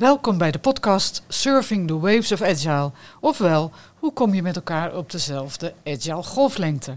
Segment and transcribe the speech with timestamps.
[0.00, 2.90] Welkom bij de podcast Surfing the Waves of Agile.
[3.20, 6.96] Ofwel, hoe kom je met elkaar op dezelfde Agile golflengte?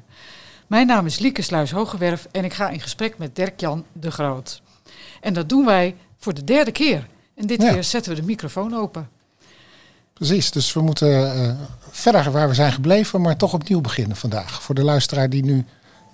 [0.68, 4.62] Mijn naam is Lieke Sluis-Hogewerf en ik ga in gesprek met Dirk-Jan de Groot.
[5.22, 7.08] En dat doen wij voor de derde keer.
[7.36, 7.74] En dit Ja.
[7.74, 9.10] keer zetten we de microfoon open.
[10.14, 11.56] Precies, dus we moeten eh,
[11.90, 14.62] verder waar we zijn gebleven, maar toch opnieuw beginnen vandaag.
[14.62, 15.66] Voor de luisteraar die nu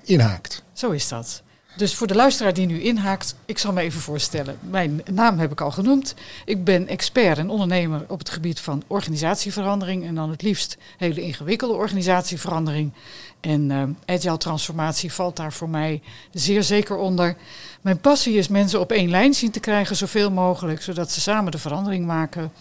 [0.03, 0.63] inhaakt.
[0.73, 1.41] Zo is dat.
[1.75, 4.57] Dus voor de luisteraar die nu inhaakt, ik zal me even voorstellen.
[4.61, 6.13] Mijn naam heb ik al genoemd.
[6.45, 10.05] Ik ben expert en ondernemer op het gebied van organisatieverandering.
[10.05, 12.93] En dan het liefst hele ingewikkelde organisatieverandering.
[13.39, 16.01] En eh, agile transformatie valt daar voor mij
[16.31, 17.35] zeer zeker onder.
[17.81, 21.51] Mijn passie is mensen op één lijn zien te krijgen, zoveel mogelijk, zodat ze samen
[21.51, 22.51] de verandering maken.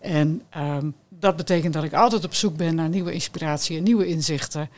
[0.00, 4.06] En ehm, dat betekent dat ik altijd op zoek ben naar nieuwe inspiratie en nieuwe
[4.06, 4.70] inzichten.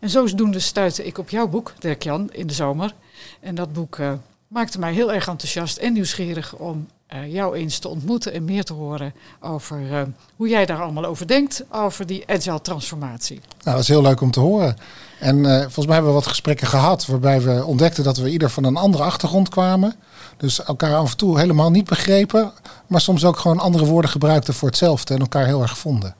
[0.00, 2.94] En zodoende stuitte ik op jouw boek, Dirk-Jan, in de zomer.
[3.40, 4.12] En dat boek eh,
[4.48, 8.64] maakte mij heel erg enthousiast en nieuwsgierig om eh, jou eens te ontmoeten en meer
[8.64, 10.02] te horen over eh,
[10.36, 13.40] hoe jij daar allemaal over denkt, over die agile transformatie.
[13.62, 14.76] Nou, dat is heel leuk om te horen.
[15.20, 18.64] En volgens mij hebben we wat gesprekken gehad waarbij we ontdekten dat we ieder van
[18.64, 19.94] een andere achtergrond kwamen.
[20.36, 22.52] Dus elkaar af en toe helemaal niet begrepen,
[22.86, 26.14] maar soms ook gewoon andere woorden gebruikten voor hetzelfde en elkaar heel erg vonden.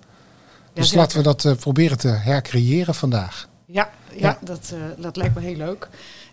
[0.73, 3.49] Dus laten we dat proberen te hercreëren vandaag.
[3.67, 4.39] Ja, ja, Ja.
[4.41, 5.89] Dat, dat lijkt me heel leuk.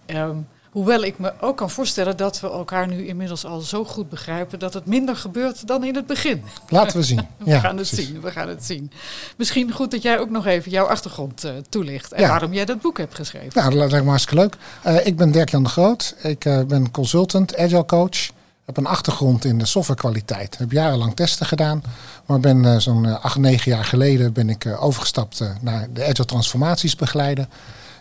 [0.06, 0.38] Ehm,
[0.72, 4.60] hoewel ik me ook kan voorstellen dat we elkaar nu inmiddels al zo goed begrijpen
[4.60, 6.44] dat het minder gebeurt dan in het begin.
[6.70, 7.18] Laten we zien.
[7.38, 8.08] We Ja, gaan het precies.
[8.08, 8.92] zien, we gaan het zien.
[9.38, 12.30] Misschien goed dat jij ook nog even jouw achtergrond eh, toelicht en Ja.
[12.30, 13.52] waarom jij dat boek hebt geschreven.
[13.54, 14.56] Nou, dat lijkt me hartstikke leuk.
[14.82, 16.16] Eh, ik ben Dirk-Jan de Groot.
[16.22, 18.30] Ik eh, ben consultant, agile coach.
[18.66, 20.58] heb een achtergrond in de softwarekwaliteit.
[20.58, 21.84] Heb jarenlang testen gedaan.
[22.26, 27.50] Maar ben zo'n acht, negen jaar geleden ben ik overgestapt naar de agile transformaties begeleiden.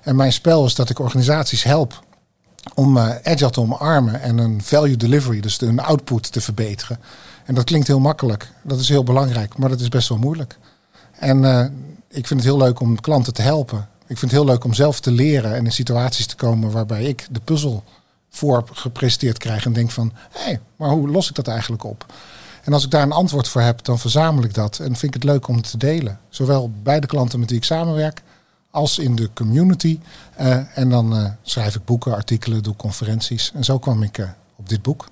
[0.03, 2.07] En mijn spel is dat ik organisaties help
[2.75, 7.01] om eh, agile te omarmen en een value delivery, dus hun output te verbeteren.
[7.45, 8.53] En dat klinkt heel makkelijk.
[8.63, 10.59] Dat is heel belangrijk, maar dat is best wel moeilijk.
[11.19, 11.67] En eh,
[12.09, 13.89] ik vind het heel leuk om klanten te helpen.
[14.07, 17.05] Ik vind het heel leuk om zelf te leren en in situaties te komen waarbij
[17.05, 17.85] ik de puzzel
[18.31, 22.07] voor gepresenteerd krijg en denk van, hé, hey, maar hoe los ik dat eigenlijk op?
[22.65, 25.15] En als ik daar een antwoord voor heb, dan verzamel ik dat en vind ik
[25.15, 26.19] het leuk om het te delen.
[26.29, 28.23] Zowel bij de klanten met wie ik samenwerk,
[28.71, 30.01] als in de community.
[30.35, 33.53] Eh, en dan eh, schrijf ik boeken, artikelen, doe conferenties.
[33.55, 35.07] En zo kwam ik eh, op dit boek.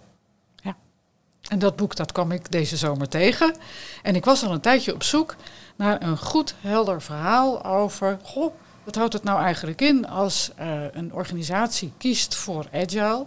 [1.46, 3.56] En dat boek dat kwam ik deze zomer tegen.
[4.02, 5.36] En ik was al een tijdje op zoek
[5.76, 8.18] naar een goed helder verhaal over...
[8.22, 10.50] Goh, wat houdt het nou eigenlijk in als
[10.92, 13.26] een organisatie kiest voor agile...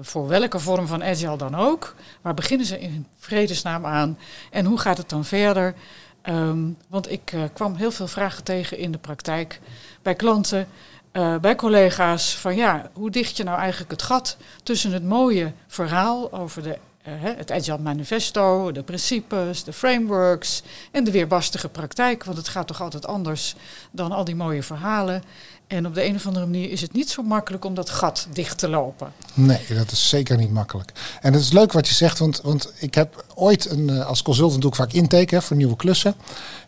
[0.00, 1.94] Voor welke vorm van agile dan ook.
[2.20, 4.18] Waar beginnen ze in vredesnaam aan?
[4.50, 5.74] En hoe gaat het dan verder?
[6.22, 9.60] Ehm, want ik eh, kwam heel veel vragen tegen in de praktijk.
[10.02, 10.68] Bij klanten,
[11.12, 12.34] eh, bij collega's.
[12.34, 16.78] Van ja, hoe dicht je nou eigenlijk het gat tussen het mooie verhaal over de,
[17.02, 22.24] eh, het Agile Manifesto, de principes, de frameworks en de weerbarstige praktijk.
[22.24, 23.54] Want het gaat toch altijd anders
[23.90, 25.22] dan al die mooie verhalen.
[25.68, 28.26] En op de een of andere manier is het niet zo makkelijk om dat gat
[28.32, 29.12] dicht te lopen.
[29.34, 30.92] Nee, dat is zeker niet makkelijk.
[31.20, 34.22] En het is leuk wat je zegt, want, want ik heb ooit een, eh, als
[34.22, 36.14] consultant doe ik vaak intake voor nieuwe klussen.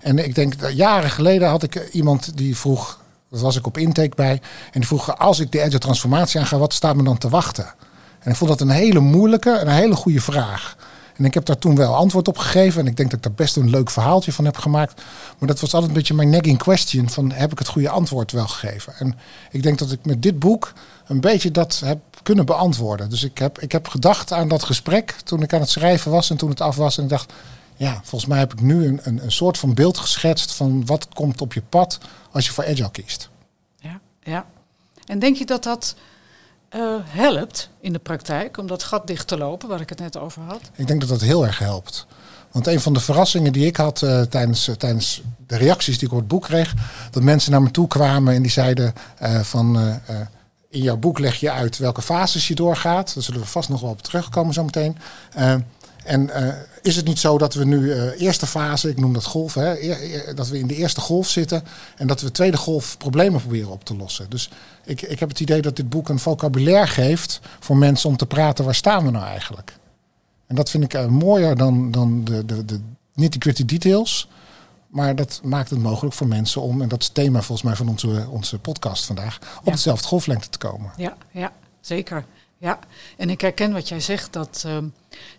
[0.00, 3.00] En ik denk jaren geleden had ik eh, iemand die vroeg,
[3.30, 6.58] dat was ik op intake bij, en die vroeg als ik de agile transformatie aanga,
[6.58, 7.74] wat staat me dan te wachten?
[8.18, 10.76] En ik vond dat een hele moeilijke en een hele goede vraag.
[11.16, 12.80] En ik heb daar toen wel antwoord op gegeven.
[12.80, 15.02] En ik denk dat ik daar best een leuk verhaaltje van heb gemaakt.
[15.38, 17.10] Maar dat was altijd een beetje mijn nagging question.
[17.10, 18.94] Van heb ik het goede antwoord wel gegeven?
[18.98, 19.18] En
[19.50, 20.72] ik denk dat ik met dit boek
[21.06, 23.10] een beetje dat heb kunnen beantwoorden.
[23.10, 26.30] Dus ik heb, ik heb gedacht aan dat gesprek toen ik aan het schrijven was
[26.30, 26.96] en toen het af was.
[26.98, 27.32] En ik dacht,
[27.76, 31.08] ja, volgens mij heb ik nu een, een, een soort van beeld geschetst van wat
[31.14, 31.98] komt op je pad
[32.30, 33.28] als je voor agile kiest.
[33.76, 34.46] Ja, ja.
[35.06, 35.94] En denk je dat dat
[36.70, 40.16] eh, helpt in de praktijk om dat gat dicht te lopen, waar ik het net
[40.16, 40.60] over had?
[40.74, 42.06] Ik denk dat dat heel erg helpt.
[42.50, 46.06] Want een van de verrassingen die ik had eh, tijdens, eh, tijdens de reacties die
[46.06, 46.74] ik op het boek kreeg,
[47.10, 48.92] dat mensen naar me toe kwamen en die zeiden
[49.42, 49.98] van
[50.68, 53.14] in jouw boek leg je uit welke fases je doorgaat.
[53.14, 54.96] Daar zullen we vast nog wel op terugkomen zometeen.
[56.04, 59.24] En eh, is het niet zo dat we nu eh, eerste fase, ik noem dat
[59.24, 61.62] golf, hè, e- e- dat we in de eerste golf zitten
[61.96, 64.30] en dat we tweede golf problemen proberen op te lossen.
[64.30, 64.50] Dus
[64.84, 68.26] ik, ik heb het idee dat dit boek een vocabulaire geeft voor mensen om te
[68.26, 69.76] praten waar staan we nou eigenlijk.
[70.46, 72.80] En dat vind ik eh, mooier dan, dan de, de, de
[73.14, 74.28] nitty-gritty details.
[74.88, 77.76] Maar dat maakt het mogelijk voor mensen om, en dat is het thema volgens mij
[77.76, 79.72] van onze, onze podcast vandaag, op Ja.
[79.72, 80.90] dezelfde golflengte te komen.
[80.96, 82.24] Ja, ja, zeker.
[82.60, 82.78] Ja,
[83.16, 84.84] en ik herken wat jij zegt, dat ehm,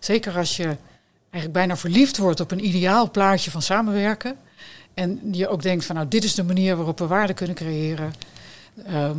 [0.00, 0.76] zeker als je
[1.20, 4.36] eigenlijk bijna verliefd wordt op een ideaal plaatje van samenwerken.
[4.94, 8.12] En je ook denkt van nou, dit is de manier waarop we waarde kunnen creëren.
[8.86, 9.18] ehm,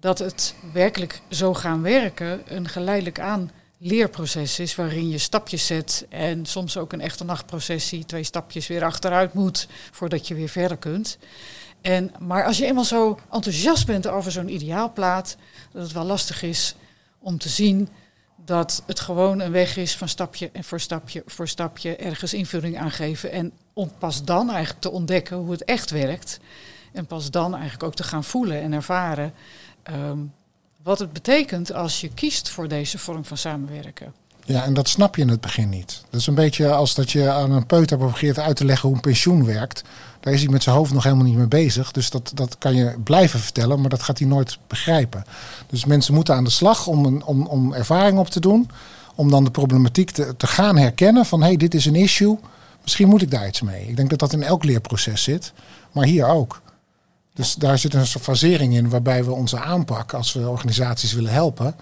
[0.00, 6.06] dat het werkelijk zo gaan werken een geleidelijk aan leerproces is waarin je stapjes zet
[6.08, 10.76] en soms ook een echte nachtprocessie, twee stapjes weer achteruit moet voordat je weer verder
[10.76, 11.18] kunt.
[11.80, 15.36] En, maar als je eenmaal zo enthousiast bent over zo'n ideaalplaat,
[15.72, 16.74] dat het wel lastig is
[17.24, 17.88] om te zien
[18.36, 22.78] dat het gewoon een weg is van stapje en voor stapje voor stapje ergens invulling
[22.78, 23.30] aangeven.
[23.30, 26.40] En om pas dan eigenlijk te ontdekken hoe het echt werkt.
[26.92, 29.34] En pas dan eigenlijk ook te gaan voelen en ervaren
[29.82, 30.18] ehm,
[30.82, 34.14] wat het betekent als je kiest voor deze vorm van samenwerken.
[34.46, 36.02] Ja, en dat snap je in het begin niet.
[36.10, 38.96] Dat is een beetje als dat je aan een peuter probeert uit te leggen hoe
[38.96, 39.84] een pensioen werkt.
[40.20, 41.92] Daar is hij met zijn hoofd nog helemaal niet mee bezig.
[41.92, 45.24] Dus dat, dat kan je blijven vertellen, maar dat gaat hij nooit begrijpen.
[45.66, 48.70] Dus mensen moeten aan de slag om, een, om, om ervaring op te doen.
[49.14, 52.38] Om dan de problematiek te, te gaan herkennen van hé, hey, dit is een issue.
[52.82, 53.88] Misschien moet ik daar iets mee.
[53.88, 55.52] Ik denk dat dat in elk leerproces zit,
[55.92, 56.60] maar hier ook.
[57.34, 61.32] Dus daar zit een soort fasering in waarbij we onze aanpak, als we organisaties willen
[61.32, 61.76] helpen,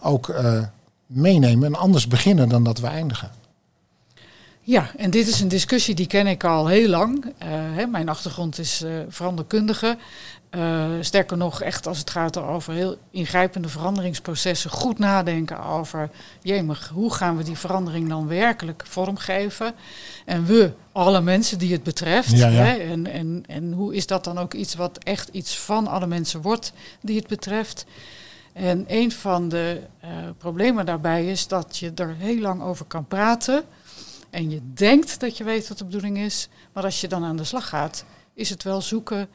[0.00, 0.62] ook uh,
[1.06, 3.30] meenemen en anders beginnen dan dat we eindigen.
[4.66, 7.24] Ja, en dit is een discussie die ken ik al heel lang.
[7.24, 9.96] Uh, hè, mijn achtergrond is uh, veranderkundige.
[10.50, 16.10] Uh, sterker nog, echt als het gaat over heel ingrijpende veranderingsprocessen, goed nadenken over,
[16.42, 19.74] jemig, hoe gaan we die verandering dan werkelijk vormgeven?
[20.24, 22.30] En we, alle mensen die het betreft.
[22.30, 22.62] Ja, ja.
[22.62, 26.06] Hè, en, en, en hoe is dat dan ook iets wat echt iets van alle
[26.06, 27.84] mensen wordt die het betreft?
[28.54, 29.80] En een van de
[30.38, 33.64] problemen daarbij is dat je er heel lang over kan praten.
[34.30, 36.48] En je denkt dat je weet wat de bedoeling is.
[36.72, 38.04] Maar als je dan aan de slag gaat,
[38.34, 39.28] is het wel zoeken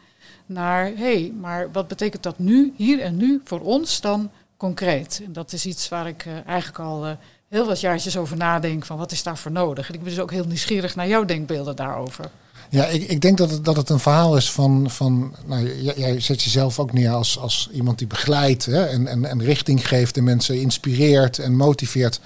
[0.46, 5.22] naar, hé, hey, maar wat betekent dat nu, hier en nu, voor ons dan concreet?
[5.26, 7.12] En dat is iets waar ik uh, eigenlijk al uh,
[7.48, 9.88] heel wat jaartjes over nadenk, van wat is daarvoor nodig?
[9.88, 12.32] En ik ben dus ook heel nieuwsgierig naar jouw denkbeelden daarover.
[12.70, 15.94] Ja, ik, ik denk dat het, dat het een verhaal is van, van nou, jij,
[15.98, 19.88] jij zet jezelf ook neer als, als iemand die begeleidt hè, en, en, en richting
[19.88, 22.20] geeft en mensen inspireert en motiveert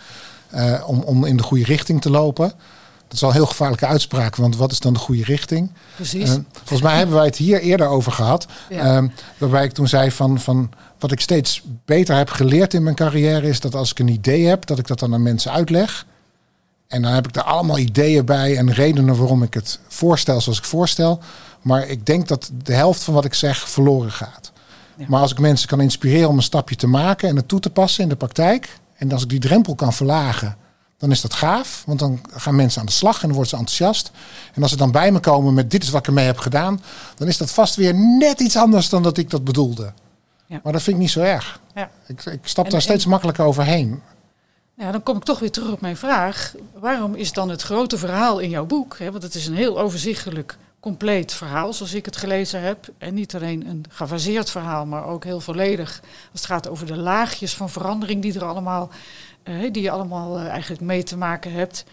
[0.56, 2.54] uh, om, om in de goede richting te lopen.
[3.07, 5.72] Dat is al een heel gevaarlijke uitspraak, want wat is dan de goede richting?
[5.95, 6.30] Precies.
[6.30, 8.48] Uh, volgens mij hebben wij het hier eerder over gehad.
[8.69, 9.01] Ja.
[9.01, 12.96] Uh, waarbij ik toen zei van, van wat ik steeds beter heb geleerd in mijn
[12.96, 16.06] carrière is dat als ik een idee heb, dat ik dat dan aan mensen uitleg.
[16.88, 20.57] En dan heb ik er allemaal ideeën bij en redenen waarom ik het voorstel zoals
[20.57, 21.19] ik voorstel.
[21.62, 24.51] Maar ik denk dat de helft van wat ik zeg verloren gaat.
[24.97, 25.06] Ja.
[25.07, 27.69] Maar als ik mensen kan inspireren om een stapje te maken en het toe te
[27.69, 30.57] passen in de praktijk, en als ik die drempel kan verlagen,
[30.97, 31.83] dan is dat gaaf.
[31.85, 34.12] Want dan gaan mensen aan de slag en dan worden ze enthousiast.
[34.53, 36.81] En als ze dan bij me komen met dit is wat ik ermee heb gedaan,
[37.15, 39.94] dan is dat vast weer net iets anders dan dat ik dat bedoelde.
[40.45, 40.59] Ja.
[40.63, 41.59] Maar dat vind ik niet zo erg.
[41.75, 41.89] Ja.
[42.07, 44.01] Ik, ik stap en, daar steeds en, makkelijker overheen.
[44.78, 46.54] Ja, dan kom ik toch weer terug op mijn vraag.
[46.74, 49.80] Waarom is dan het grote verhaal in jouw boek, hè, want het is een heel
[49.80, 52.88] overzichtelijk compleet verhaal, zoals ik het gelezen heb.
[52.98, 56.02] En niet alleen een gefaseerd verhaal, maar ook heel volledig.
[56.31, 58.90] Als het gaat over de laagjes van verandering die er allemaal,
[59.44, 61.84] die je allemaal uh, eigenlijk mee te maken hebt.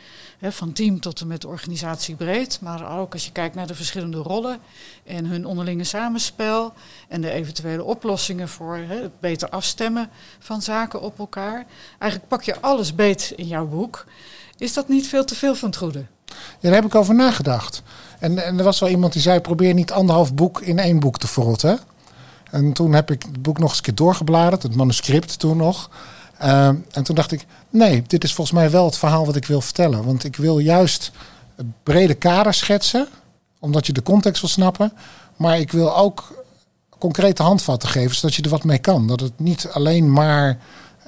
[0.43, 2.59] Van team tot en met organisatie breed.
[2.61, 4.59] Maar ook als je kijkt naar de verschillende rollen
[5.05, 6.73] en hun onderlinge samenspel.
[7.09, 11.67] En de eventuele oplossingen voor het beter afstemmen van zaken op elkaar.
[11.99, 14.05] Eigenlijk pak je alles beet in jouw boek.
[14.57, 16.05] Is dat niet veel te veel van het goede?
[16.27, 17.83] Ja, daar heb ik over nagedacht.
[18.19, 21.19] En, en er was wel iemand die zei: probeer niet anderhalf boek in één boek
[21.19, 21.79] te verrotten.
[22.51, 25.91] En toen heb ik het boek nog eens een keer doorgebladerd, het manuscript toen nog.
[26.43, 29.47] Uh, en toen dacht ik: nee, dit is volgens mij wel het verhaal wat ik
[29.47, 30.05] wil vertellen.
[30.05, 31.13] Want ik wil juist
[31.57, 33.09] het brede kader schetsen,
[33.59, 34.93] omdat je de context wil snappen.
[35.37, 36.45] Maar ik wil ook
[36.99, 39.07] concrete handvatten geven, zodat je er wat mee kan.
[39.07, 40.59] Dat het niet alleen maar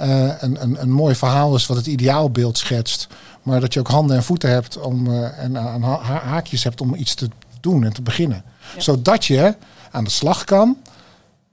[0.00, 3.07] uh, een, een, een mooi verhaal is wat het ideaalbeeld schetst.
[3.42, 6.80] Maar dat je ook handen en voeten hebt om, uh, en aan ha haakjes hebt
[6.80, 7.28] om iets te
[7.61, 8.45] doen en te beginnen.
[8.75, 8.80] Ja.
[8.80, 9.54] Zodat je
[9.90, 10.76] aan de slag kan.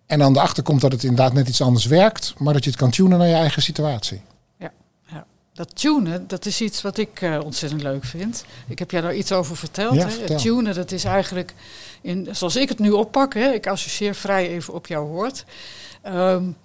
[0.10, 2.34] En aan de achterkomt dat het inderdaad net iets anders werkt.
[2.38, 4.22] Maar dat je het kan tunen naar je eigen situatie.
[4.58, 4.72] Ja,
[5.06, 5.26] ja.
[5.54, 8.46] dat tunen, dat is iets wat ik uh, ontzettend leuk vind.
[8.68, 9.96] Ik heb jij daar iets over verteld.
[9.96, 10.10] Ja, hè?
[10.10, 10.36] Vertel.
[10.36, 11.54] Het tunen, dat is eigenlijk,
[12.02, 15.46] in, zoals ik het nu oppak, hè, ik associeer vrij even op jouw woord.
[16.08, 16.58] Um,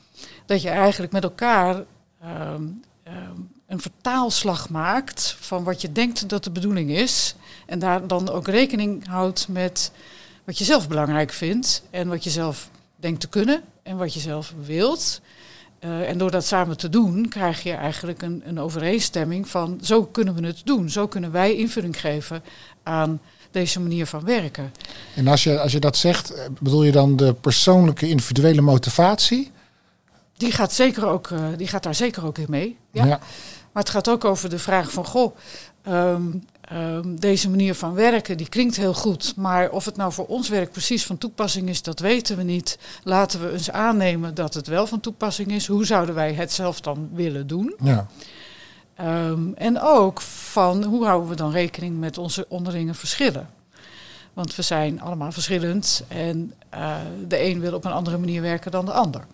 [0.47, 6.45] dat je eigenlijk met elkaar um, um, een vertaalslag maakt van wat je denkt dat
[6.45, 7.35] de bedoeling is.
[7.67, 9.91] En daar dan ook rekening houdt met
[10.45, 12.69] wat je zelf belangrijk vindt en wat je zelf
[13.05, 15.21] denkt te kunnen en wat je zelf wilt.
[15.81, 20.05] Uh, en door dat samen te doen, krijg je eigenlijk een, een overeenstemming van zo
[20.05, 20.91] kunnen we het doen.
[20.91, 22.43] Zo kunnen wij invulling geven
[22.83, 23.21] aan
[23.51, 24.73] deze manier van werken.
[25.15, 29.51] En als je, als je dat zegt, bedoel je dan de persoonlijke individuele motivatie?
[30.37, 32.77] Die gaat, zeker ook, uh, die gaat daar zeker ook in mee.
[32.91, 33.05] Ja?
[33.05, 33.19] ja?
[33.73, 35.37] Maar het gaat ook over de vraag van, goh,
[35.89, 39.37] um, um, deze manier van werken, die klinkt heel goed.
[39.37, 42.79] Maar of het nou voor ons werk precies van toepassing is, dat weten we niet.
[43.03, 45.67] Laten we eens aannemen dat het wel van toepassing is.
[45.67, 47.75] Hoe zouden wij het zelf dan willen doen?
[47.83, 48.07] Ja.
[48.95, 53.49] Ehm, en ook van hoe houden we dan rekening met onze onderlinge verschillen.
[54.33, 56.97] Want we zijn allemaal verschillend en uh,
[57.29, 59.27] de een wil op een andere manier werken dan de ander.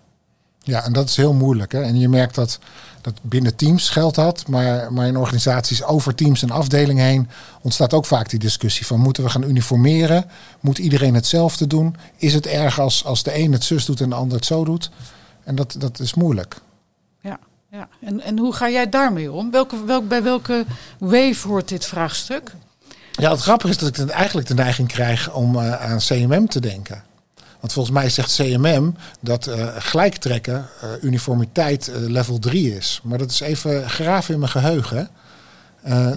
[0.62, 1.72] Ja, en dat is heel moeilijk.
[1.72, 1.82] Hè?
[1.82, 2.58] En je merkt dat,
[3.00, 7.28] dat binnen teams geldt dat, maar, maar in organisaties over teams en afdelingen heen
[7.62, 10.30] ontstaat ook vaak die discussie van moeten we gaan uniformeren?
[10.60, 11.96] Moet iedereen hetzelfde doen?
[12.16, 14.64] Is het erg als, als de een het zus doet en de ander het zo
[14.64, 14.90] doet?
[15.44, 16.56] En dat, dat is moeilijk.
[17.20, 17.38] Ja,
[17.70, 17.88] ja.
[18.00, 19.50] En, en hoe ga jij daarmee om?
[19.50, 20.64] Welke, welk, bij welke
[20.98, 22.52] wave hoort dit vraagstuk?
[23.12, 26.60] Ja, het grappige is dat ik eigenlijk de neiging krijg om uh, aan CMM te
[26.60, 27.02] denken.
[27.60, 33.00] Want volgens mij zegt CMM dat uh, gelijktrekken, uh, uniformiteit level 3 is.
[33.02, 35.08] Maar dat is even graven in mijn geheugen.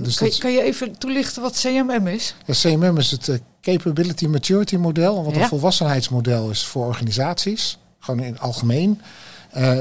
[0.02, 2.36] dus kan, kan, je even toelichten wat CMM is?
[2.46, 7.78] Ja, CMM is het Capability Maturity Model, wat een volwassenheidsmodel is voor organisaties.
[8.00, 9.02] Gewoon in het algemeen.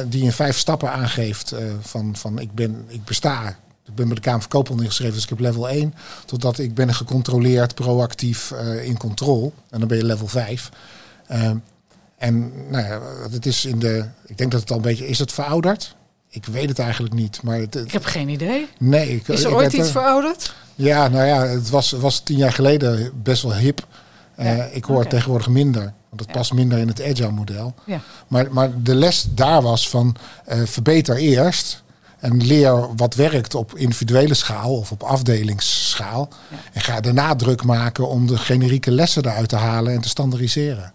[0.07, 4.21] die in vijf stappen aangeeft van, van ik, ben, ik besta, ik ben bij de
[4.21, 5.95] Kamer van Koophandel ingeschreven, dus ik heb level 1.
[6.25, 9.51] Totdat ik ben gecontroleerd, proactief uh, in controle.
[9.71, 10.71] En dan ben je level 5.
[11.33, 11.51] Uh,
[12.17, 14.05] en nou ja, het is in de.
[14.27, 15.09] Ik denk dat het al een beetje.
[15.09, 15.97] Is het verouderd?
[16.29, 17.43] Ik weet het eigenlijk niet.
[17.43, 18.69] Maar het, ik heb geen idee.
[18.79, 19.15] Nee.
[19.15, 20.55] Ik, is er ooit iets verouderd?
[20.75, 23.87] Ja, nou ja, het was, was tien jaar geleden best wel hip.
[24.39, 25.11] Uh, ik hoor okay.
[25.11, 25.83] tegenwoordig minder.
[25.83, 26.33] Want het ja.
[26.37, 27.75] past minder in het agile model.
[27.87, 28.01] Ja.
[28.29, 30.17] Maar, maar de les daar was van
[30.49, 31.83] uh, verbeter eerst.
[32.19, 36.29] En leer wat werkt op individuele schaal of op afdelingsschaal.
[36.73, 40.93] En ga daarna druk maken om de generieke lessen eruit te halen en te standaardiseren.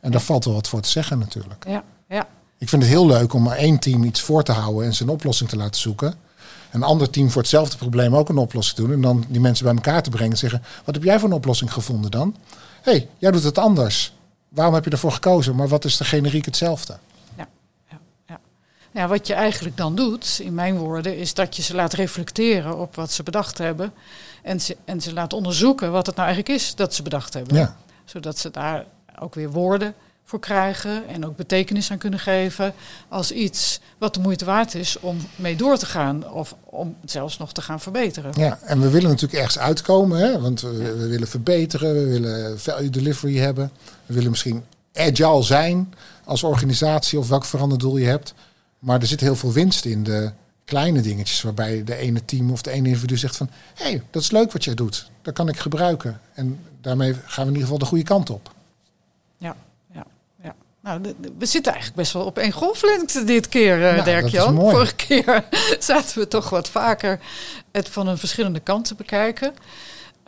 [0.00, 1.64] En daar valt wel wat voor te zeggen natuurlijk.
[1.68, 2.28] Ja, ja.
[2.58, 5.08] Ik vind het heel leuk om maar één team iets voor te houden en zijn
[5.08, 6.14] oplossing te laten zoeken.
[6.70, 8.92] Een ander team voor hetzelfde probleem ook een oplossing te doen.
[8.92, 11.34] En dan die mensen bij elkaar te brengen en zeggen: Wat heb jij voor een
[11.34, 12.36] oplossing gevonden dan?
[12.82, 14.12] Hé, hey, jij doet het anders.
[14.48, 15.56] Waarom heb je ervoor gekozen?
[15.56, 16.98] Maar wat is de generiek hetzelfde?
[18.92, 22.78] Ja, wat je eigenlijk dan doet, in mijn woorden, is dat je ze laat reflecteren
[22.78, 23.92] op wat ze bedacht hebben.
[24.42, 27.56] En ze, en ze laat onderzoeken wat het nou eigenlijk is dat ze bedacht hebben.
[27.56, 27.76] Ja.
[28.04, 28.84] Zodat ze daar
[29.18, 32.74] ook weer woorden voor krijgen en ook betekenis aan kunnen geven
[33.08, 37.38] als iets wat de moeite waard is om mee door te gaan of om zelfs
[37.38, 38.32] nog te gaan verbeteren.
[38.36, 40.40] Ja, en we willen natuurlijk ergens uitkomen, hè?
[40.40, 43.70] want we, willen verbeteren, we willen value delivery hebben,
[44.06, 44.64] we willen misschien
[44.94, 48.34] agile zijn als organisatie of welk veranderd doel je hebt.
[48.78, 50.30] Maar er zit heel veel winst in de
[50.64, 51.42] kleine dingetjes.
[51.42, 53.50] Waarbij de ene team of de ene individu zegt van...
[53.74, 55.10] hey, dat is leuk wat jij doet.
[55.22, 56.20] Dat kan ik gebruiken.
[56.34, 58.54] En daarmee gaan we in ieder geval de goede kant op.
[59.40, 59.56] Ja,
[59.92, 60.06] ja,
[60.42, 60.54] ja.
[60.80, 61.00] Nou,
[61.38, 64.54] we zitten eigenlijk best wel op één golflengte dit keer, uh, ja, Dirk-Jan.
[64.54, 65.44] Vorige keer
[65.78, 67.20] zaten we toch wat vaker
[67.72, 69.54] het van een verschillende kanten bekijken.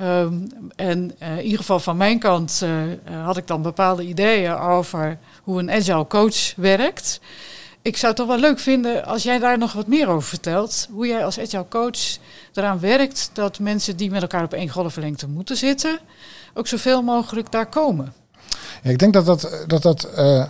[0.00, 4.54] Um, en uh, in ieder geval van mijn kant uh, had ik dan bepaalde ideeën
[4.54, 7.20] over hoe een agile coach werkt
[7.82, 10.88] ik zou het toch wel leuk vinden als jij daar nog wat meer over vertelt.
[10.90, 12.18] Hoe jij als agile coach
[12.54, 15.98] eraan werkt dat mensen die met elkaar op één golflengte moeten zitten,
[16.54, 18.12] ook zoveel mogelijk daar komen.
[18.82, 20.44] Ja, ik denk dat dat, dat, dat uh,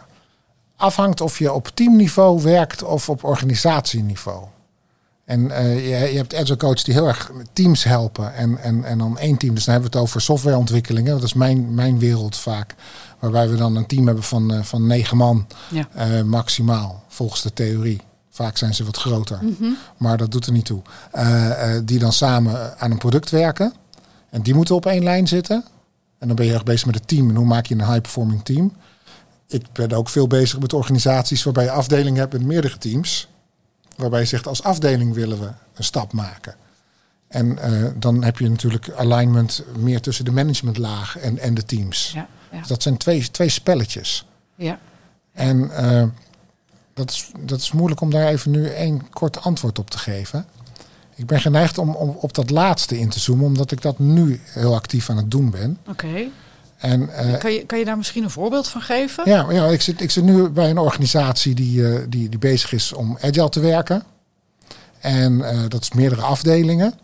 [0.76, 4.44] afhangt of je op teamniveau werkt of op organisatieniveau.
[5.24, 8.34] En uh, je, je, hebt agile die heel erg teams helpen.
[8.34, 9.54] En, en, en dan één team.
[9.54, 11.12] Dus dan hebben we het over softwareontwikkelingen.
[11.14, 12.74] Dat is mijn, mijn wereld vaak.
[13.18, 15.88] Waarbij we dan een team hebben van, uh, van negen man ja.
[15.96, 18.00] uh, maximaal, volgens de theorie.
[18.30, 19.76] Vaak zijn ze wat groter, mm -hmm.
[19.96, 20.82] maar dat doet er niet toe.
[21.84, 23.72] die dan samen aan een product werken.
[24.30, 25.64] En die moeten op één lijn zitten.
[26.22, 27.28] En dan ben je erg bezig met het team.
[27.28, 28.72] En hoe maak je een high-performing team?
[29.46, 33.28] Ik ben ook veel bezig met organisaties waarbij je afdelingen hebt met meerdere teams
[33.96, 36.54] waarbij je zegt als afdeling willen we een stap maken.
[37.28, 42.10] En uh, dan heb je natuurlijk alignment meer tussen de managementlaag en, en de teams.
[42.14, 42.58] Ja, ja.
[42.58, 44.26] Dus dat zijn twee, twee spelletjes.
[44.54, 44.78] Ja.
[45.32, 46.04] En uh,
[46.94, 50.46] dat, is, dat is moeilijk om daar even nu één kort antwoord op te geven.
[51.22, 54.40] Ik ben geneigd om, om op dat laatste in te zoomen, omdat ik dat nu
[54.44, 55.78] heel actief aan het doen ben.
[55.88, 56.06] Oké.
[56.06, 56.30] Okay.
[56.78, 59.30] En, uh, kan, je, kan je daar misschien een voorbeeld van geven?
[59.30, 62.72] Ja, ja ik, zit, ik zit nu bij een organisatie die, uh, die, die bezig
[62.72, 64.02] is om agile te werken.
[65.00, 66.94] En uh, dat is meerdere afdelingen.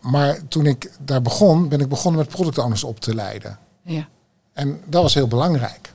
[0.00, 3.58] Maar toen ik daar begon, ben ik begonnen met product owners op te leiden.
[3.82, 4.08] Ja.
[4.52, 5.92] En dat was heel belangrijk.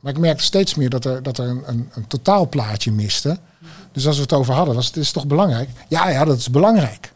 [0.00, 3.38] Maar ik merkte steeds meer dat er, dat er een, een, een totaalplaatje miste.
[3.92, 5.68] Dus als we het over hadden, was het is toch belangrijk?
[5.88, 7.12] Ja, ja, dat is belangrijk.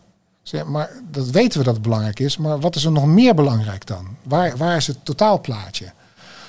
[0.67, 2.37] Maar dat weten we dat het belangrijk is.
[2.37, 4.17] Maar wat is er nog meer belangrijk dan?
[4.23, 5.93] Waar, waar is het totaalplaatje?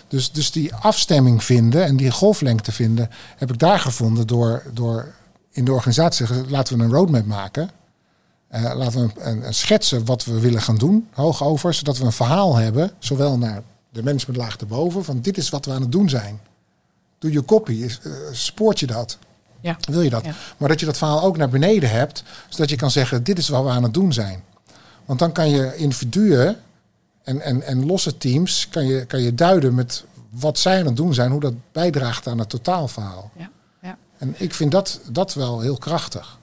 [0.08, 5.14] Dus, dus die afstemming vinden en die golflengte vinden, heb ik daar gevonden door, door
[5.52, 7.70] in de organisatie te zeggen, laten we een roadmap maken.
[8.52, 12.06] Uh, laten we een, een, schetsen wat we willen gaan doen, hoog over, zodat we
[12.06, 15.92] een verhaal hebben, zowel naar de managementlaag erboven, van dit is wat we aan het
[15.92, 16.40] doen zijn.
[17.20, 19.18] Doe je copy, uh, spoort je dat?
[19.66, 19.78] Ja.
[19.80, 20.26] Wil je dat?
[20.26, 20.34] Ja.
[20.58, 23.50] Maar dat je dat verhaal ook naar beneden hebt, zodat je kan zeggen: dit is
[23.50, 24.44] wat we aan het doen zijn.
[25.06, 26.58] Want dan kan je individuen
[27.24, 30.96] en, en, en losse teams kan je, kan je duiden met wat zij aan het
[30.96, 33.32] doen zijn, hoe dat bijdraagt aan het totaalverhaal.
[33.38, 33.50] Ja.
[33.82, 33.98] Ja.
[34.18, 36.40] En ik vind dat, dat wel heel krachtig.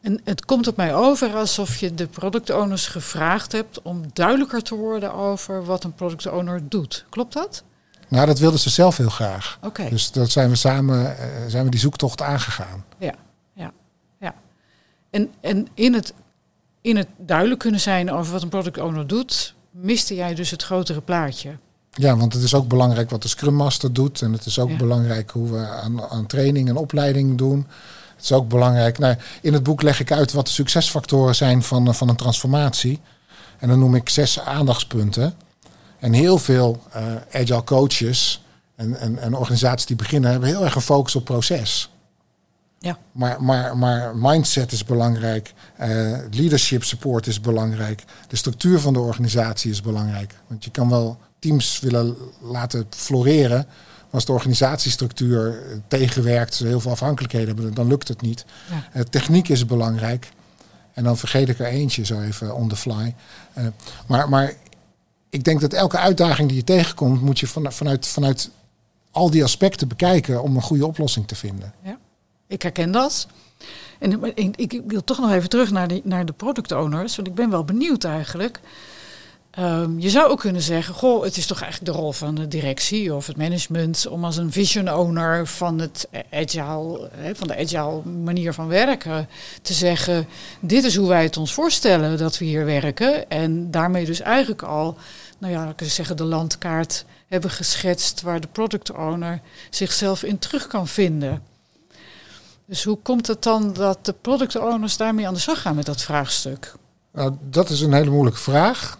[0.00, 4.62] En het komt op mij over alsof je de product owners gevraagd hebt om duidelijker
[4.62, 7.04] te worden over wat een product owner doet.
[7.08, 7.62] Klopt dat?
[8.08, 9.58] Nou, dat wilden ze zelf heel graag.
[9.62, 9.88] Oké.
[9.88, 12.84] Dus dat zijn we samen eh, zijn we die zoektocht aangegaan.
[12.98, 13.14] Ja,
[13.52, 13.72] ja,
[14.20, 14.34] ja.
[15.10, 16.14] En, en in, het,
[16.80, 20.62] in het duidelijk kunnen zijn over wat een product owner doet, miste jij dus het
[20.62, 21.56] grotere plaatje.
[21.90, 24.22] Ja, want het is ook belangrijk wat de Scrum Master doet.
[24.22, 24.76] En het is ook Ja.
[24.76, 27.66] belangrijk hoe we aan, aan training en opleiding doen.
[28.16, 28.98] Het is ook belangrijk.
[28.98, 32.16] Nou, in het boek leg ik uit wat de succesfactoren zijn van, eh, van een
[32.16, 33.00] transformatie.
[33.58, 35.34] En dan noem ik zes aandachtspunten.
[35.98, 38.44] En heel veel eh, agile coaches
[38.76, 41.90] en, en, en organisaties die beginnen hebben heel erg een focus op proces.
[42.78, 42.98] Ja.
[43.12, 45.54] Maar, maar, maar mindset is belangrijk.
[45.76, 45.88] eh,
[46.30, 48.04] leadership support is belangrijk.
[48.28, 50.34] De structuur van de organisatie is belangrijk.
[50.46, 53.66] Want je kan wel teams willen laten floreren.
[53.66, 58.44] maar Als de organisatiestructuur eh, tegenwerkt, ze heel veel afhankelijkheden hebben, dan lukt het niet.
[58.94, 59.02] Ja.
[59.02, 60.28] Techniek is belangrijk.
[60.92, 63.14] En dan vergeet ik er eentje zo even on the fly.
[64.06, 64.52] Maar, maar
[65.36, 68.50] ik denk dat elke uitdaging die je tegenkomt, moet je van, vanuit, vanuit
[69.10, 71.74] al die aspecten bekijken om een goede oplossing te vinden.
[72.46, 73.26] Ik herken dat.
[73.98, 77.34] En ik, wil toch nog even terug naar de, naar de product owners, want ik
[77.34, 78.60] ben wel benieuwd eigenlijk.
[79.56, 82.48] Ehm, je zou ook kunnen zeggen, goh, het is toch eigenlijk de rol van de
[82.48, 87.56] directie of het management om als een vision owner van, het agile, hè, van de
[87.56, 89.28] agile manier van werken
[89.62, 90.26] te zeggen,
[90.60, 93.30] dit is hoe wij het ons voorstellen dat we hier werken.
[93.30, 94.96] En daarmee dus eigenlijk al,
[95.38, 99.40] nou ja, ik zeggen, de landkaart hebben geschetst waar de product owner
[99.70, 101.42] zichzelf in terug kan vinden.
[102.66, 105.86] Dus hoe komt het dan dat de product owners daarmee aan de slag gaan met
[105.86, 106.74] dat vraagstuk?
[107.12, 108.98] Nou, dat is een hele moeilijke vraag.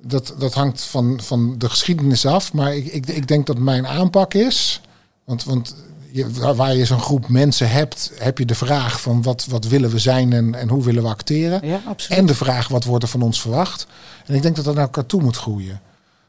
[0.00, 2.52] Dat, dat hangt van, van de geschiedenis af.
[2.52, 4.80] Maar ik, ik, ik denk dat mijn aanpak is.
[5.24, 5.74] Want, want
[6.12, 9.90] je, waar- je zo'n groep mensen hebt, heb je de vraag van wat, wat willen
[9.90, 11.66] we zijn en, en hoe willen we acteren.
[11.68, 12.18] Ja, absoluut.
[12.18, 13.86] En de vraag wat wordt er van ons verwacht.
[14.26, 15.80] En ik denk dat dat naar elkaar toe moet groeien.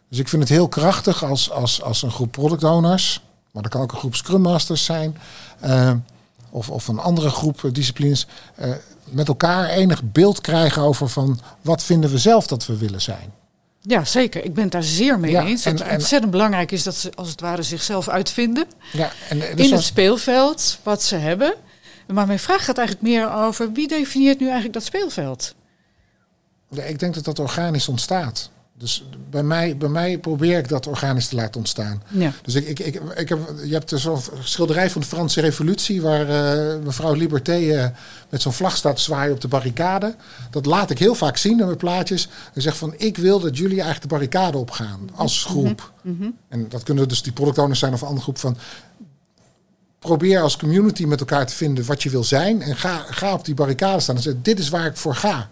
[0.09, 3.71] Dus ik vind het heel krachtig als, als, als een groep product owners, maar dat
[3.71, 5.17] kan ook een groep scrum masters zijn,
[5.59, 5.91] eh,
[6.49, 8.69] of, of een andere groep disciplines, eh,
[9.03, 13.31] met elkaar enig beeld krijgen over van wat vinden we zelf dat we willen zijn.
[13.89, 14.43] Ja, zeker.
[14.43, 15.65] Ik ben het daar zeer mee Ja, eens.
[15.65, 19.39] En- het en- ontzettend belangrijk is dat ze als het ware zichzelf uitvinden Ja, en,
[19.39, 21.53] dus in het als- speelveld wat ze hebben.
[22.07, 25.55] Maar mijn vraag gaat eigenlijk meer over wie definieert nu eigenlijk dat speelveld?
[26.69, 28.49] Ja, ik denk dat dat organisch ontstaat.
[28.79, 32.03] Dus bij mij, bij mij probeer ik dat organisch te laten ontstaan.
[32.07, 32.31] Ja.
[32.41, 36.01] Dus ik, ik, ik, ik heb, je hebt zo'n schilderij van de Franse Revolutie...
[36.01, 37.87] waar eh, mevrouw Liberté eh,
[38.29, 40.15] met zo'n vlag staat zwaaien op de barricade.
[40.51, 42.29] Dat laat ik heel vaak zien in mijn plaatjes.
[42.53, 45.91] En zeg van, ik wil dat jullie eigenlijk de barricade opgaan als groep.
[46.49, 48.57] En dat kunnen dus die product owners zijn of een andere groep van...
[49.99, 52.61] Probeer als community met elkaar te vinden wat je wil zijn.
[52.61, 55.49] En ga, ga op die barricade staan en zeg, dit is waar ik voor ga.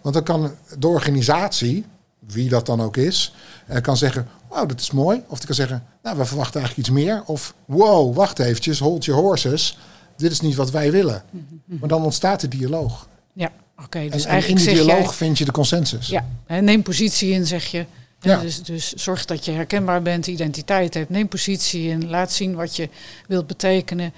[0.00, 1.84] Want dan kan de organisatie,
[2.26, 3.34] wie dat dan ook is,
[3.66, 5.22] eh, kan zeggen, wow, dat is mooi.
[5.28, 7.22] Of die kan zeggen, nou, we verwachten eigenlijk iets meer.
[7.26, 9.78] Of, wow, wacht eventjes, hold your horses.
[10.16, 11.22] Dit is niet wat wij willen.
[11.64, 13.08] Maar dan ontstaat de dialoog.
[13.32, 13.50] Ja,
[13.84, 14.00] oké.
[14.00, 15.12] Dus en in eigenlijk die zeg dialoog jij...
[15.14, 16.06] vind je de consensus.
[16.06, 17.86] Ja, neem positie in, zeg je.
[18.20, 18.40] Ja.
[18.40, 21.10] Dus, dus zorg dat je herkenbaar bent, identiteit hebt.
[21.10, 22.88] Neem positie in, laat zien wat je
[23.28, 24.12] wilt betekenen.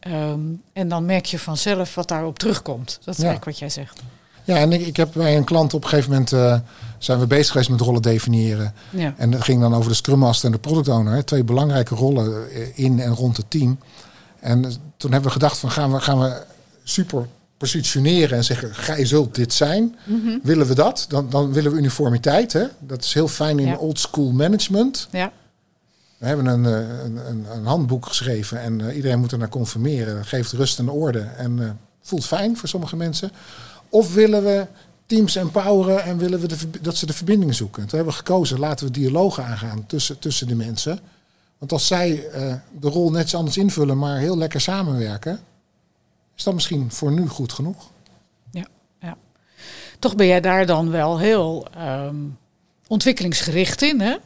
[0.00, 0.40] Ehm,
[0.72, 2.98] en dan merk je vanzelf wat daarop terugkomt.
[3.04, 3.28] Dat is Ja.
[3.28, 4.02] eigenlijk wat jij zegt.
[4.44, 6.58] Ja, en ik, ik heb bij een klant op een gegeven moment eh,
[6.98, 8.74] zijn we bezig geweest met rollen definiëren.
[8.90, 9.14] Ja.
[9.16, 11.24] En dat ging dan over de Scrum Master en de Product Owner.
[11.24, 13.78] Twee belangrijke rollen eh, in en rond het team.
[14.40, 16.42] En eh, toen hebben we gedacht van gaan we, gaan we
[16.84, 17.26] super
[17.56, 19.96] positioneren en zeggen gij zult dit zijn.
[20.04, 20.38] Mhm.
[20.42, 21.06] Willen we dat?
[21.08, 22.52] Dan, dan willen we uniformiteit.
[22.52, 22.64] Hè?
[22.78, 23.76] Dat is heel fijn in Ja.
[23.76, 25.08] old school management.
[25.10, 25.32] ja.
[26.18, 30.14] We hebben een, een, een, een handboek geschreven en iedereen moet er naar conformeren.
[30.16, 31.70] Dat geeft rust en orde en eh,
[32.02, 33.30] voelt fijn voor sommige mensen.
[33.94, 34.66] Of willen we
[35.06, 37.82] teams empoweren en willen we de, dat ze de verbinding zoeken?
[37.82, 40.98] En toen hebben we gekozen, laten we dialogen aangaan tussen, tussen de mensen.
[41.58, 45.40] Want als zij eh, de rol net iets anders invullen, maar heel lekker samenwerken,
[46.36, 47.90] is dat misschien voor nu goed genoeg.
[49.98, 52.16] Toch ben jij daar dan wel heel ehm,
[52.86, 54.00] ontwikkelingsgericht in.
[54.00, 54.16] Hè?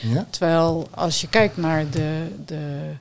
[0.00, 0.26] Ja?
[0.30, 2.92] Terwijl als je kijkt naar de, de,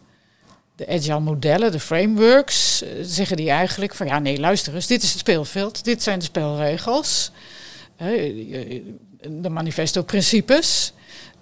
[0.76, 5.04] de agile modellen, de frameworks, eh, zeggen die eigenlijk van ja, nee, luister eens, dit
[5.04, 7.32] is het speelveld, dit zijn de spelregels,
[7.96, 8.82] hè, eh,
[9.30, 10.94] de manifesto-principes.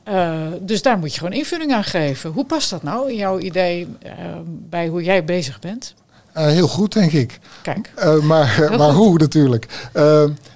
[0.03, 2.31] Eh, dus daar moet je gewoon invulling aan geven.
[2.31, 4.11] Hoe past dat nou in jouw idee eh,
[4.45, 5.93] bij hoe jij bezig bent?
[6.37, 7.39] Uh, heel goed, denk ik.
[7.61, 7.91] Kijk.
[8.21, 9.89] Maar maar hoe natuurlijk?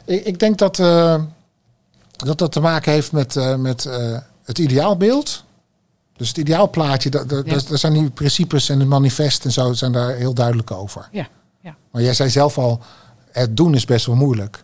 [0.06, 0.76] Ik, ik, denk dat,
[2.16, 3.90] dat dat te maken heeft met, met
[4.44, 5.44] het ideaalbeeld.
[6.18, 7.60] Dus het ideaalplaatje, daar ja.
[7.78, 11.10] zijn die principes en het manifest en zo zijn daar heel duidelijk over.
[11.12, 11.28] Ja.
[11.62, 11.76] ja.
[11.92, 12.82] Maar jij zei zelf al,
[13.32, 14.64] het doen is best wel moeilijk.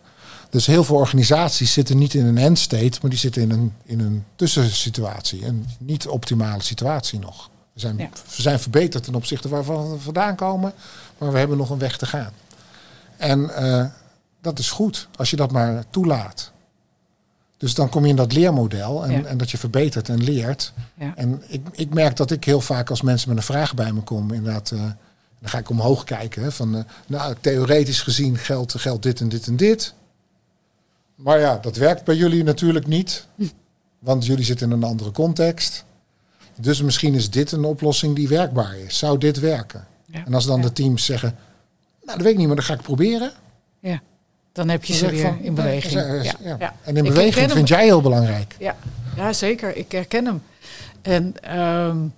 [0.50, 3.72] Dus heel veel organisaties zitten niet in een end state, maar die zitten in een,
[3.84, 5.46] in een tussensituatie.
[5.46, 7.50] Een niet optimale situatie nog.
[7.72, 7.96] We zijn,
[8.36, 10.72] we zijn verbeterd ten opzichte waarvan we vandaan komen,
[11.18, 12.32] maar we hebben nog een weg te gaan.
[13.16, 13.84] En uh,
[14.40, 16.52] dat is goed, als je dat maar toelaat.
[17.56, 20.72] Dus dan kom je in dat leermodel en, en dat je verbetert en leert.
[20.94, 21.12] Ja.
[21.16, 24.00] En ik, ik merk dat ik heel vaak als mensen met een vraag bij me
[24.00, 24.80] komen, inderdaad, uh,
[25.40, 26.42] dan ga ik omhoog kijken.
[26.42, 29.94] Hè, van, uh, nou, theoretisch gezien geldt, geldt dit en dit en dit.
[31.14, 33.26] Maar ja, dat werkt bij jullie natuurlijk niet.
[33.98, 35.84] Want jullie zitten in een andere context.
[36.60, 38.98] Dus misschien is dit een oplossing die werkbaar is.
[38.98, 39.86] Zou dit werken?
[40.06, 40.24] Ja.
[40.24, 41.36] En als dan de teams zeggen,
[42.02, 43.32] nou dat weet ik niet, maar dan ga ik proberen.
[43.80, 44.02] Ja,
[44.54, 45.92] dan heb je ze weer van, in beweging.
[45.92, 46.56] Ja, ja.
[46.58, 46.74] ja.
[46.82, 48.54] En in beweging vind jij heel belangrijk.
[48.58, 48.76] Ja.
[49.16, 49.76] ja, zeker.
[49.76, 50.42] Ik herken hem.
[51.02, 52.14] En um,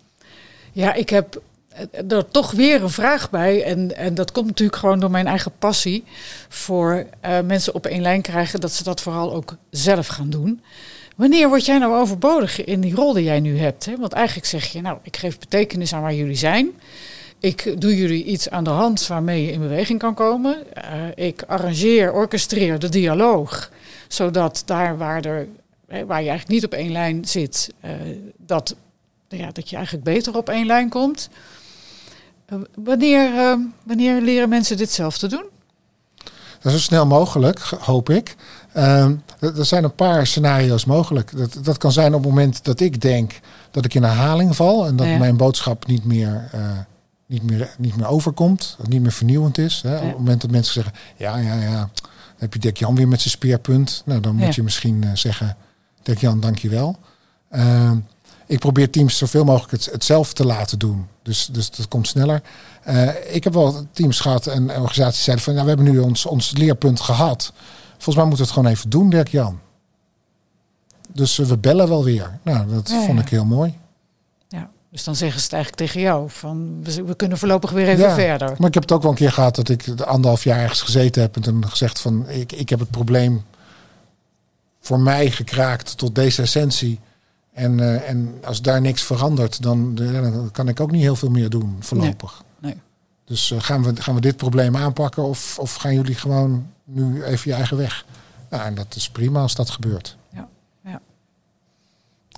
[0.73, 1.41] ja, ik heb
[2.09, 3.65] er toch weer een vraag bij.
[3.65, 6.05] En, en dat komt natuurlijk gewoon door mijn eigen passie.
[6.49, 10.63] Voor uh, mensen op één lijn krijgen, dat ze dat vooral ook zelf gaan doen.
[11.17, 13.85] Wanneer word jij nou overbodig in die rol die jij nu hebt?
[13.85, 13.97] Hè?
[13.97, 16.71] Want eigenlijk zeg je, nou, ik geef betekenis aan waar jullie zijn.
[17.39, 20.57] Ik doe jullie iets aan de hand waarmee je in beweging kan komen.
[20.77, 23.71] Uh, ik arrangeer, orchestreer de dialoog.
[24.09, 25.49] Zodat daar waar, er,
[25.89, 27.91] waar je eigenlijk niet op één lijn zit, uh,
[28.39, 28.77] dat,
[29.29, 31.29] ja, dat je eigenlijk beter op één lijn komt.
[32.53, 35.45] Uh, wanneer, wanneer leren mensen dit zelf te doen?
[36.63, 38.37] Zo snel mogelijk, hoop ik.
[38.77, 39.05] Uh,
[39.41, 41.37] er zijn een paar scenario's mogelijk.
[41.37, 44.87] Dat, dat kan zijn op het moment dat ik denk dat ik in herhaling val
[44.87, 45.19] en dat ja.
[45.19, 46.61] mijn boodschap niet meer, uh,
[47.27, 49.81] niet, meer, niet meer overkomt, niet meer vernieuwend is.
[49.83, 49.95] Hè.
[49.95, 50.01] Ja.
[50.01, 51.91] Op het moment dat mensen zeggen, ja, ja, ja, dan
[52.37, 54.03] heb je Dirk Jan weer met zijn speerpunt.
[54.05, 54.53] Nou, dan moet ja.
[54.55, 55.57] je misschien uh, zeggen,
[56.03, 56.99] Dirk Jan, dankjewel.
[57.51, 57.91] Uh,
[58.47, 61.07] ik probeer teams zoveel mogelijk het, het zelf te laten doen.
[61.23, 62.43] Dus, dus dat komt sneller.
[62.89, 66.27] Uh, ik heb wel teams gehad en organisaties zeiden van, nou, we hebben nu ons,
[66.27, 67.53] ons leerpunt gehad.
[67.93, 69.59] Volgens mij moeten we het gewoon even doen, Dirk Jan.
[71.13, 72.39] Dus we bellen wel weer.
[72.43, 73.79] Nou, dat ja, vond ik heel mooi.
[74.91, 76.31] Dus dan zeggen ze het eigenlijk tegen jou.
[76.31, 78.55] Van, we, kunnen voorlopig weer even ja, verder.
[78.59, 80.83] Maar ik heb het ook wel een keer gehad dat ik de anderhalf jaar ergens
[80.83, 81.37] gezeten heb.
[81.37, 83.45] En toen gezegd van, ik, ik heb het probleem
[84.81, 87.01] voor mij gekraakt tot deze essentie.
[87.53, 91.31] En, uh, en als daar niks verandert, dan, dan kan ik ook niet heel veel
[91.31, 92.43] meer doen voorlopig.
[92.59, 92.73] Nee.
[92.73, 92.83] nee.
[93.25, 97.25] Dus uh, gaan, we, gaan we dit probleem aanpakken of, of gaan jullie gewoon nu
[97.25, 98.05] even je eigen weg?
[98.51, 100.17] Nou, en dat is prima als dat gebeurt.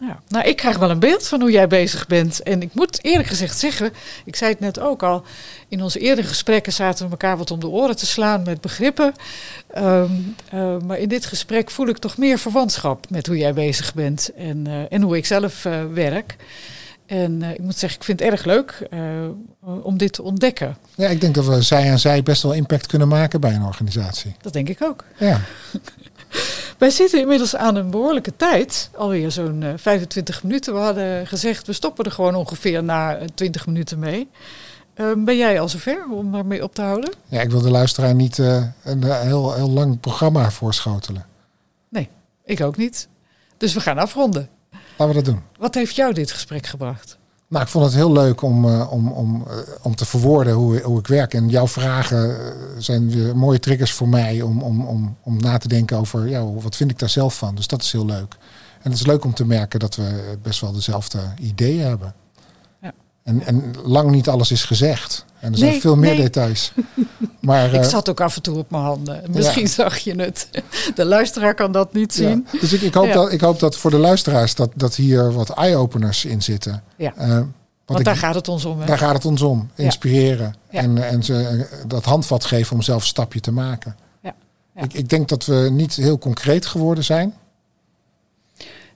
[0.01, 0.21] Ja.
[0.29, 2.43] Nou, ik krijg wel een beeld van hoe jij bezig bent.
[2.43, 3.93] En ik moet eerlijk gezegd zeggen,
[4.25, 5.23] ik zei het net ook al,
[5.69, 9.15] in onze eerdere gesprekken zaten we elkaar wat om de oren te slaan met begrippen.
[9.77, 13.95] Um, uh, maar in dit gesprek voel ik toch meer verwantschap met hoe jij bezig
[13.95, 16.37] bent en, uh, en hoe ik zelf uh, werk.
[17.07, 18.89] En ik moet zeggen, ik vind het erg leuk
[19.83, 20.77] om dit te ontdekken.
[20.95, 23.65] Ja, ik denk dat we zij aan zij best wel impact kunnen maken bij een
[23.65, 24.35] organisatie.
[24.41, 25.05] Dat denk ik ook.
[25.19, 25.41] Ja.
[26.79, 30.75] Wij zitten inmiddels aan een behoorlijke tijd, alweer zo'n uh, 25 minuten.
[30.75, 34.29] We hadden gezegd, we stoppen er gewoon ongeveer na 20 minuten mee.
[34.95, 37.13] Uh, ben jij al zover om ermee op te houden?
[37.29, 41.27] Ja, ik wil de luisteraar niet uh, een heel, heel lang programma voorschotelen.
[41.89, 42.09] Nee,
[42.45, 43.09] ik ook niet.
[43.57, 44.49] Dus we gaan afronden.
[44.71, 45.43] Laten we dat doen.
[45.59, 47.18] Wat heeft jou dit gesprek gebracht?
[47.49, 50.81] Nou, ik vond het heel leuk om, uh, om, om, uh, om te verwoorden hoe,
[50.81, 51.35] hoe ik werk.
[51.35, 52.37] En jouw vragen
[52.79, 56.45] zijn weer mooie triggers voor mij om, om, om, om na te denken over ja,
[56.45, 57.55] wat vind ik daar zelf van.
[57.55, 58.37] Dus dat is heel leuk.
[58.83, 62.15] En het is leuk om te merken dat we best wel dezelfde ideeën hebben.
[63.29, 63.47] Ja.
[63.47, 65.25] En, en lang niet alles is gezegd.
[65.41, 66.23] En er zijn nee, veel meer nee.
[66.23, 66.73] details.
[67.41, 69.23] Maar, ik zat ook af en toe op mijn handen.
[69.31, 69.69] Misschien ja.
[69.69, 70.49] zag je het.
[70.95, 72.47] De luisteraar kan dat niet zien.
[72.53, 72.59] Ja.
[72.61, 73.13] Dus ik, ik, hoop ja.
[73.13, 76.83] dat, ik hoop dat voor de luisteraars dat, dat hier wat eye-openers in zitten.
[76.97, 77.13] Ja.
[77.19, 77.47] Uh, want,
[77.85, 78.81] want ik, daar gaat het ons om.
[78.81, 78.87] Hè?
[78.87, 79.71] Daar gaat het ons om.
[79.75, 80.55] Inspireren.
[80.71, 83.97] En, en ze dat handvat geven om zelf een stapje te maken.
[84.83, 87.35] Ik, ik denk dat we niet heel concreet geworden zijn.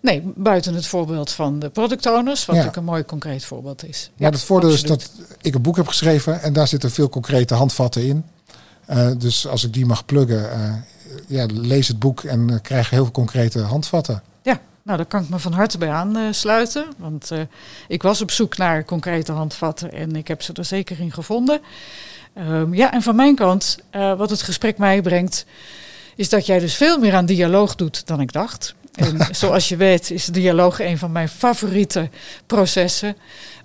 [0.02, 2.62] Nee, buiten het voorbeeld van de product owners, wat ja.
[2.62, 4.10] natuurlijk een mooi concreet voorbeeld is.
[4.16, 5.10] Ja, het voordeel is dat
[5.40, 8.24] ik een boek heb geschreven en daar zitten veel concrete handvatten in.
[8.90, 10.74] Uh, dus als ik die mag pluggen, uh,
[11.26, 14.22] ja, lees het boek en uh, krijg heel concrete handvatten.
[14.42, 16.84] Ja, nou daar kan ik me van harte bij aansluiten.
[16.96, 17.30] Want
[17.88, 21.60] ik was op zoek naar concrete handvatten en ik heb ze er zeker in gevonden.
[22.38, 25.44] Um, ja, en van mijn kant, wat het gesprek mij brengt,
[26.16, 28.74] is dat jij dus veel meer aan dialoog doet dan ik dacht.
[28.92, 32.10] En zoals je weet is dialoog een van mijn favoriete
[32.46, 33.16] processen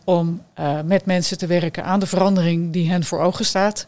[0.04, 3.88] om uh, met mensen te werken aan de verandering die hen voor ogen staat.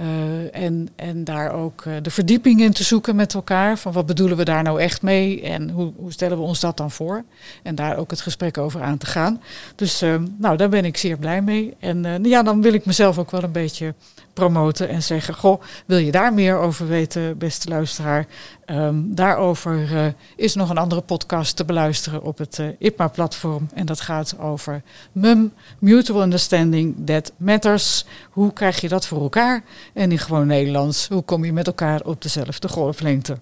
[0.00, 3.78] Uh, en, en daar ook uh, de verdieping in te zoeken met elkaar.
[3.78, 6.76] Van wat bedoelen we daar nou echt mee en hoe, hoe stellen we ons dat
[6.76, 7.24] dan voor?
[7.62, 9.42] En daar ook het gesprek over aan te gaan.
[9.74, 11.74] Dus uh, nou, daar ben ik zeer blij mee.
[11.78, 13.94] En ja, dan wil ik mezelf ook wel een beetje
[14.32, 18.26] promoten en zeggen: Goh, wil je daar meer over weten, beste luisteraar?
[18.70, 23.68] Um, daarover is nog een andere podcast te beluisteren op het uh, IPMA-platform.
[23.74, 24.82] En dat gaat over
[25.12, 28.06] MUM, Mutual Understanding That Matters.
[28.30, 29.62] Hoe krijg je dat voor elkaar?
[29.96, 33.36] En in gewoon Nederlands, hoe kom je met elkaar op dezelfde golflengte?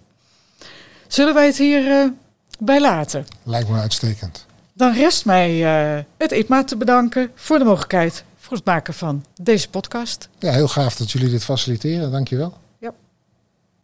[1.08, 2.10] Zullen wij het hier uh,
[2.58, 3.26] bij laten?
[3.42, 4.46] Lijkt me uitstekend.
[4.72, 5.58] Dan rest mij
[6.16, 10.28] het IPMA te bedanken voor de mogelijkheid voor het maken van deze podcast.
[10.38, 12.10] Ja, heel gaaf dat jullie dit faciliteren.
[12.10, 12.54] Dankjewel.